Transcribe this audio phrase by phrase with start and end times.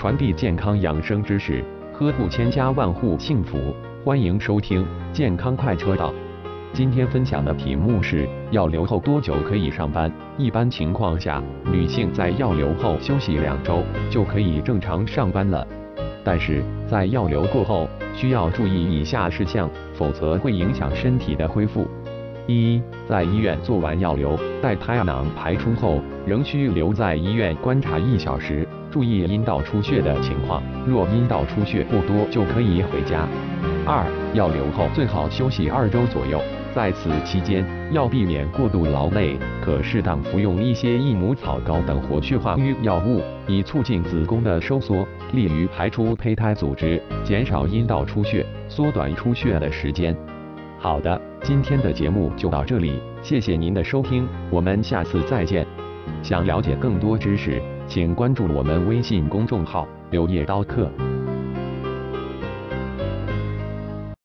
[0.00, 3.76] 传递健康养生知识，呵护千家万户幸福。
[4.02, 6.10] 欢迎收听健康快车道。
[6.72, 10.10] 今天分享的题目是：药流后多久可以上班？
[10.38, 15.66] 一般情况下，女性在药流后休息两周就可以正常上班了。
[16.24, 21.86] 但是在药流过后，需要注意以下事项，否则会影响身体的恢复。
[22.46, 30.62] 一，在医院做完药流，待胎囊排出后，仍需留在医院观察一小时，注意阴道出血的情况。
[30.86, 33.26] 若阴道出血不多，就可以回家。
[33.86, 36.40] 二，药流后最好休息二周左右，
[36.74, 50.16] 在此期间要避免过度劳累，可适当服用一些益母草膏等活血化瘀药物，以促进子宫的收缩，利于排出胚胎组织，减少阴道出血，缩短出血的时间。
[50.82, 55.66] 好的，今天的节目就到这里，谢谢您的收听，我们下次再见。
[56.22, 60.90] 想了解更多知识，请关注我们微信公众号“柳叶刀客”。